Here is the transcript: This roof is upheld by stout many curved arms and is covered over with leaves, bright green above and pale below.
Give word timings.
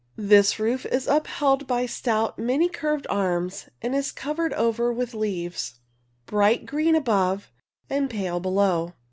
This 0.17 0.57
roof 0.57 0.87
is 0.87 1.05
upheld 1.05 1.67
by 1.67 1.85
stout 1.85 2.39
many 2.39 2.67
curved 2.67 3.05
arms 3.07 3.69
and 3.83 3.93
is 3.93 4.11
covered 4.11 4.51
over 4.53 4.91
with 4.91 5.13
leaves, 5.13 5.75
bright 6.25 6.65
green 6.65 6.95
above 6.95 7.51
and 7.87 8.09
pale 8.09 8.39
below. 8.39 8.93